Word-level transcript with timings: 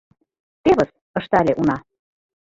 —Тевыс!..— 0.63 0.89
ыштале 1.19 1.51
уна. 1.59 1.77